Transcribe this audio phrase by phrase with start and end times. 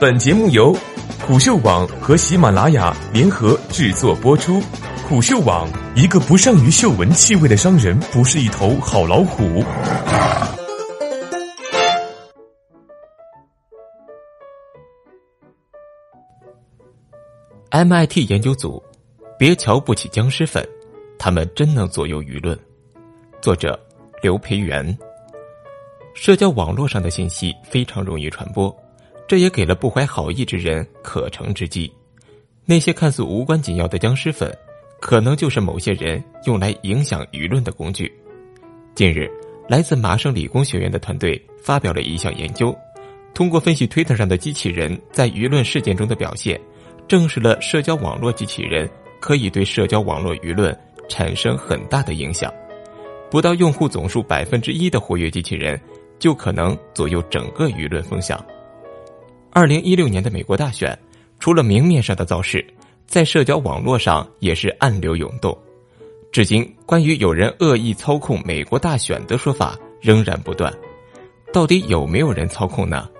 [0.00, 0.72] 本节目由
[1.26, 4.62] 虎嗅网和喜马拉雅联合制作播出。
[5.08, 9.60] 虎嗅网：一个不善于嗅闻气味的商人，不是一头好老虎。
[17.72, 18.80] MIT 研究组，
[19.36, 20.64] 别瞧不起僵尸粉，
[21.18, 22.56] 他们真能左右舆论。
[23.40, 23.76] 作者
[24.22, 24.96] 刘培元。
[26.14, 28.74] 社交网络上的信息非常容易传播，
[29.28, 31.92] 这也给了不怀好意之人可乘之机。
[32.64, 34.50] 那些看似无关紧要的僵尸粉，
[35.00, 38.10] 可能就是某些人用来影响舆论的工具。
[38.94, 39.30] 近日，
[39.68, 42.76] 来自麻省理工学院的团队发表了一项研究，
[43.34, 46.58] 通过分析推特上的机器人在舆论事件中的表现。
[47.06, 48.86] 证实了社交网络机器人
[49.18, 52.52] 可以对社交网络舆论产生很大的影响，
[53.30, 55.80] 不到用户总数百分之一的活跃机器人
[56.18, 58.38] 就可能左右整个舆论风向。
[59.58, 60.96] 二零一六年的美国大选，
[61.40, 62.64] 除了明面上的造势，
[63.08, 65.58] 在社交网络上也是暗流涌动。
[66.30, 70.72] 至今，关于有人恶意操控美国大选的说法仍然不断，
[71.52, 73.10] 到底有没有人操控呢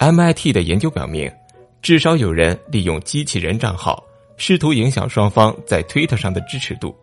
[0.00, 1.32] ？MIT 的研究表明。
[1.80, 4.04] 至少有人利用机器人账号，
[4.36, 6.94] 试图影响双方在推特上的支持度。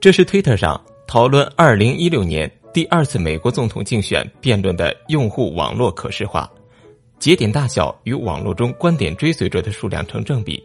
[0.00, 6.50] 这是推特上讨论二零一六年第二次美国总统竞选辩论的用户网络可视化，
[7.22, 10.60] 节点大小与网络中观点追随者的数量成正比，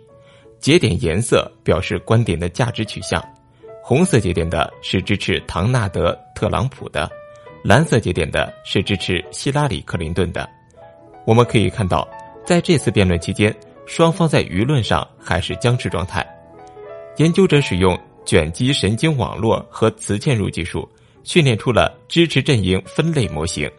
[0.58, 3.24] 节点颜色表示观点的价值取向，
[3.84, 7.08] 红色节点的是支持唐纳德·特朗普的，
[7.64, 10.50] 蓝色节点的是支持希拉里·克林顿的。
[11.28, 12.10] 我们可以看到。
[12.44, 13.56] 在这次辩论期间，
[13.86, 16.26] 双方在舆论上还是僵持状态。
[17.18, 20.90] 研究者使用卷积神经网络和磁嵌入技术，
[21.24, 23.70] 训练出了支持阵营分类模型，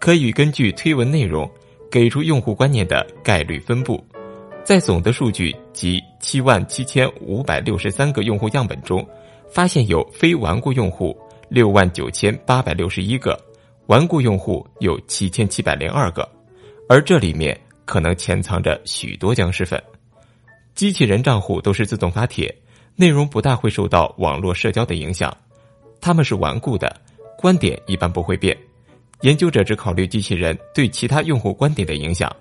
[0.00, 1.50] 可以根据推文内容
[1.90, 4.02] 给出用户观念的概率分布。
[4.62, 9.06] 在总的数据及七万七千五百六十三个用户样本中，
[9.50, 11.16] 发现有非顽固用户
[11.48, 13.38] 六万九千八百六十一个，
[13.86, 16.28] 顽固用户有七千七百零二个，
[16.88, 17.58] 而这里面。
[17.86, 19.78] 可能潜藏着许多僵尸粉，
[20.74, 22.50] 机器人账户都是自动发帖，
[22.96, 25.36] 内容不大会受到网络社交的影响，
[26.00, 26.98] 他们是顽固的，
[27.36, 28.56] 观点一般不会变。
[29.22, 32.34] 研究者只考虑机器人对其他用户观点的影响，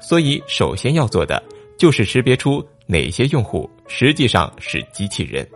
[0.00, 1.42] 所以首先要做的
[1.78, 5.48] 就是识别出哪些用户实际上是机器人。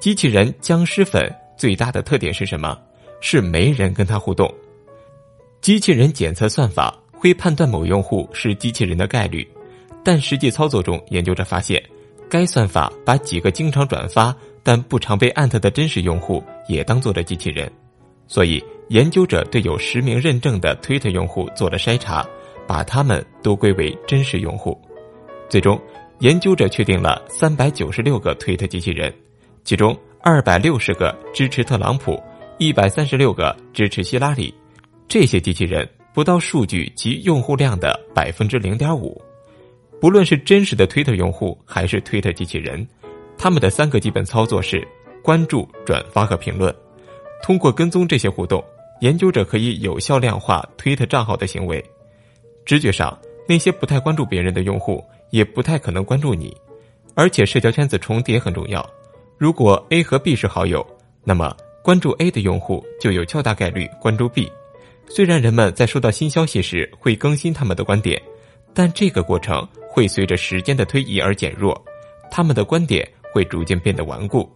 [0.00, 2.78] 机器人僵尸粉最大的特点是什么？
[3.20, 4.52] 是没人跟他互动。
[5.60, 6.96] 机器人检测算法。
[7.12, 9.46] 会判断某用户是机器人的概率，
[10.02, 11.78] 但实际操作中，研究者发现，
[12.30, 17.70] 该算法把几个经常转发但不常被艾特的真实用户也当做了机器人，
[18.30, 22.24] 所以研究者对有实名认证的推特用户做了筛查，
[22.64, 24.80] 把他们都归为真实用户。
[25.48, 25.76] 最终，
[26.20, 29.12] 研究者确定了三百九十六个推特机器人，
[29.64, 32.22] 其中二百六十个支持特朗普，
[32.56, 34.54] 一百三十六个支持希拉里，
[35.08, 35.88] 这些机器人。
[36.12, 39.20] 不到数据及用户量的百分之零点五，
[40.00, 42.86] 不论是真实的推特用户还是推特机器人，
[43.36, 44.86] 他们的三个基本操作是
[45.22, 46.72] 关注、转发和评论。
[47.42, 48.62] 通过跟踪这些互动，
[49.00, 51.84] 研究者可以有效量化推特账号的行为。
[52.64, 53.18] 直觉上，
[53.48, 56.56] 那些不太关注别人的用户也不太可能关注你，
[57.14, 58.88] 而且社交圈子重叠很重要。
[59.38, 60.86] 如果 A 和 B 是好友，
[61.24, 64.52] 那么关注 A 的用户就有较大概率关注 B。
[65.08, 68.20] 虽然人们在收到新消息时会更新他们的观点，
[68.74, 71.82] 但这个过程会随着时间的推移而减弱，
[72.30, 74.48] 他们的观点会逐渐变得顽固。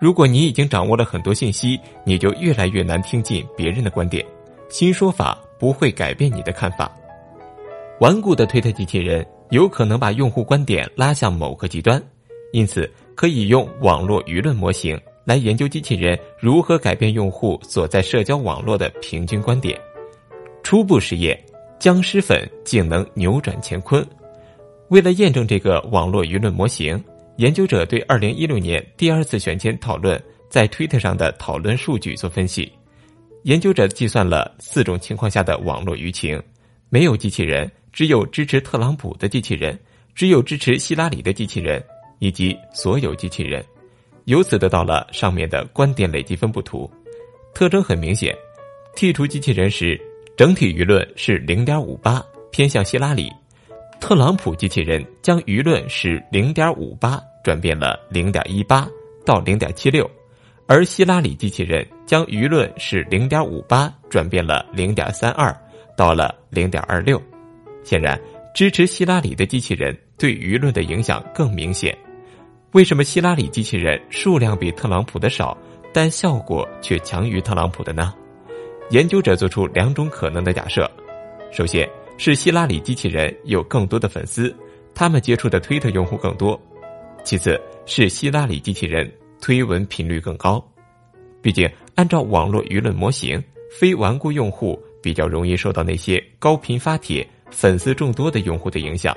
[0.00, 4.24] 如果你已经掌握了很多信息，你就越来越难听进别人的观点，
[4.68, 6.94] 新说法不会改变你的看法。
[8.00, 12.00] 顽固的推特机器人有可能把用户观点拉向某个极端，
[12.52, 14.98] 因此可以用网络舆论模型。
[15.24, 19.78] 来研究机器人如何改变用户所在社交网络的平均观点。
[20.62, 21.38] 初步实验，
[21.78, 24.02] 僵尸粉竟能扭转乾坤。
[24.88, 27.04] 为了验证这个网络舆论模型，
[27.38, 30.20] 研究者对二零一六年第二次选前讨论
[30.50, 32.70] 在推特上的讨论数据做分析。
[33.44, 36.42] 研究者计算了四种情况下的网络舆情：
[36.88, 39.78] 没有机器人，只有支持特朗普的机器人，
[40.16, 41.80] 只有支持希拉里的机器人，
[42.18, 43.64] 以及所有机器人。
[44.24, 46.90] 由此得到了上面的观点累积分布图，
[47.54, 48.34] 特征很明显。
[48.96, 49.98] 剔除机器人时，
[50.36, 52.20] 整体舆论是零点五八，
[52.50, 53.28] 偏向希拉里；
[54.00, 58.88] 特朗普机器人将舆论是零点五八转变了零点一八
[59.24, 60.10] 到零点七六，
[60.66, 65.54] 而希拉里机器人将舆论是零点五八转变了零点三二
[65.96, 67.20] 到了零点二六。
[67.84, 68.20] 显然，
[68.54, 71.96] 支持希拉里的机器人对舆论的影响更明显。
[72.72, 75.56] 为什么希拉里机器人数量比特朗普的少，
[75.92, 78.12] 但效果却强于特朗普的呢？
[78.90, 80.90] 研究者做出两种可能的假设：
[81.50, 81.88] 首先
[82.18, 84.54] 是希拉里机器人有更多的粉丝，
[84.94, 86.58] 他们接触的推特用户更多；
[87.24, 89.10] 其次是希拉里机器人
[89.40, 90.62] 推文频率更高。
[91.42, 93.42] 毕竟，按照网络舆论模型，
[93.78, 97.26] 非顽固用户比较容易受到那些高频发帖。
[97.50, 99.16] 粉丝众多的用户的影响。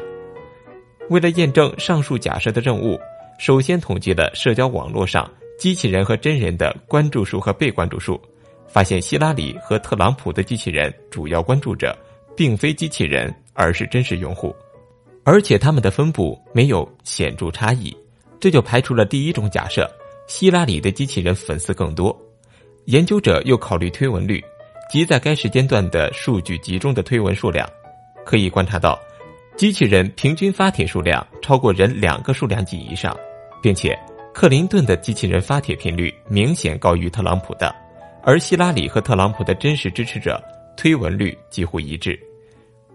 [1.09, 2.97] 为了验证上述假设的任务，
[3.37, 8.17] 首先统计了社交网络上机器人和真人的关注数和被关注数，
[8.69, 11.93] 发现希拉里和特朗普的机器人主要关注者
[12.33, 14.55] 并非机器人，而是真实用户，
[15.23, 17.95] 而且他们的分布没有显著差异，
[18.39, 19.89] 这就排除了第一种假设：
[20.27, 22.17] 希拉里的机器人粉丝更多。
[22.85, 24.43] 研究者又考虑推文率，
[24.91, 27.69] 即在该时间段的数据集中的推文数量。
[28.25, 28.99] 可以观察到，
[29.55, 33.15] 机器人平均发帖数量超过人两个数量级以上，
[33.61, 33.97] 并且
[34.33, 37.73] 克林顿的机器人发帖频率明显高于特朗普的，
[38.23, 40.41] 而希拉里和特朗普的真实支持者
[40.75, 42.19] 推文率几乎一致。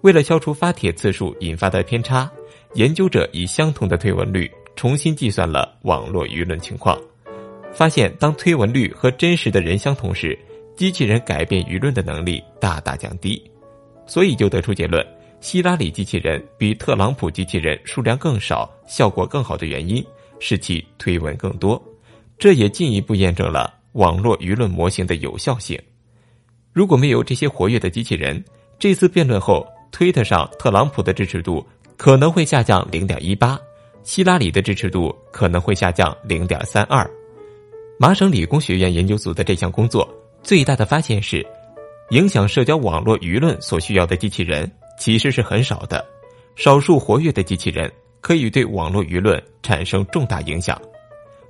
[0.06, 2.30] 为了消除发帖次数引发的偏差，
[2.74, 6.96] 研究者以相同的推文率重新计算了网络舆论情况，
[7.72, 10.38] 发现当推文率和真实的人相同时，
[10.76, 13.50] 机器人改变舆论的能力大大降低，
[14.06, 15.04] 所以就得出结论。
[15.40, 20.06] 希拉里机器人比特朗普机器人数量更少，效果更好的原因
[20.38, 21.82] 是其推文更多，
[22.38, 25.76] 这也进一步验证了网络舆论模型的有效性。
[26.72, 28.44] 如果没有这些活跃的机器人，
[28.78, 31.66] 这次辩论后，推特上特朗普的支持度
[31.96, 33.58] 可能会下降零点一八，
[34.02, 37.10] 希拉里的支持度可能会下降零点三二。
[37.98, 40.06] 麻省理工学院研究组的这项工作
[40.42, 41.42] 最大的发现是，
[42.10, 44.70] 影响社交网络舆论所需要的机器人。
[44.98, 46.04] 其实是很少的，
[46.56, 47.90] 少数活跃的机器人
[48.20, 50.78] 可以对网络舆论产生重大影响。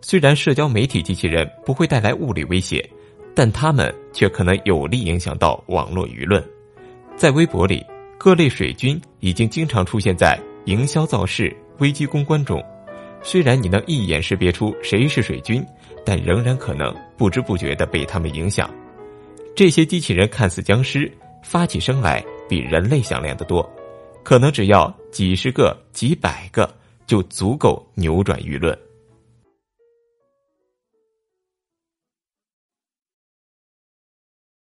[0.01, 2.89] 虽然社交媒体机器人不会带来物理威胁，
[3.35, 6.41] 但它们却可能有力影响到网络舆论。
[7.17, 7.85] 在微博里，
[8.19, 12.63] 各类水军已经经常出现在营销造势、危机公关中。
[13.23, 15.65] 虽然你能一眼识别出谁是水军，
[16.05, 18.69] 但仍然可能不知不觉地被他们影响。
[19.55, 21.11] 这些机器人看似僵尸，
[21.43, 22.25] 发起声来。
[22.49, 23.69] 比人类响亮的多，
[24.23, 26.73] 可能只要几十个、几百个
[27.05, 28.79] 就足够扭转舆论。